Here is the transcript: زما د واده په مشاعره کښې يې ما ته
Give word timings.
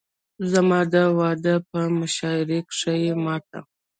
زما 0.51 0.79
د 0.93 0.95
واده 1.19 1.55
په 1.69 1.79
مشاعره 1.99 2.59
کښې 2.69 2.95
يې 3.05 3.13
ما 3.23 3.35
ته 3.49 3.59